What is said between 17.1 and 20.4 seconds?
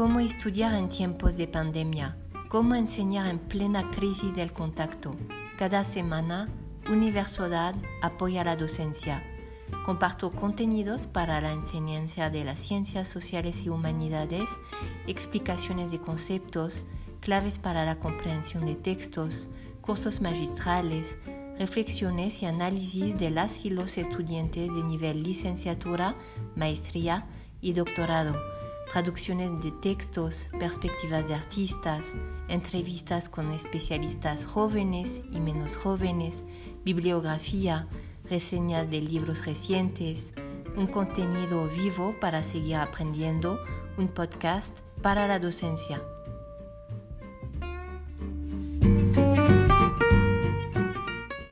claves para la comprensión de textos, cursos